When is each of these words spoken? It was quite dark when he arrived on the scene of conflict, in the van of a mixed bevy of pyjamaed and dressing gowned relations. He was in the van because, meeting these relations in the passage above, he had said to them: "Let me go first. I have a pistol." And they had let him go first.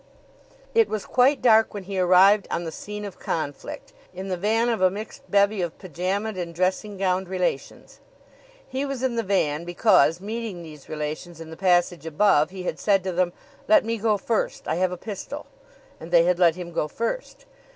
It 0.73 0.89
was 0.89 1.05
quite 1.05 1.43
dark 1.43 1.75
when 1.75 1.83
he 1.83 1.99
arrived 1.99 2.47
on 2.49 2.63
the 2.63 2.71
scene 2.71 3.05
of 3.05 3.19
conflict, 3.19 3.93
in 4.15 4.29
the 4.29 4.35
van 4.35 4.67
of 4.67 4.81
a 4.81 4.89
mixed 4.89 5.29
bevy 5.29 5.61
of 5.61 5.77
pyjamaed 5.77 6.39
and 6.39 6.55
dressing 6.55 6.97
gowned 6.97 7.29
relations. 7.29 7.99
He 8.67 8.83
was 8.83 9.03
in 9.03 9.15
the 9.15 9.21
van 9.21 9.63
because, 9.63 10.19
meeting 10.19 10.63
these 10.63 10.89
relations 10.89 11.39
in 11.39 11.51
the 11.51 11.55
passage 11.55 12.07
above, 12.07 12.49
he 12.49 12.63
had 12.63 12.79
said 12.79 13.03
to 13.03 13.11
them: 13.11 13.31
"Let 13.67 13.85
me 13.85 13.99
go 13.99 14.17
first. 14.17 14.67
I 14.67 14.77
have 14.77 14.91
a 14.91 14.97
pistol." 14.97 15.45
And 15.99 16.09
they 16.09 16.23
had 16.23 16.39
let 16.39 16.55
him 16.55 16.71
go 16.71 16.87
first. 16.87 17.45